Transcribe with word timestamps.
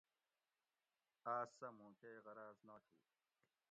آس 1.35 1.49
سہ 1.57 1.67
موں 1.77 1.91
کئ 1.99 2.15
غراۤض 2.25 2.57
نا 2.67 2.75
تھی 2.85 2.97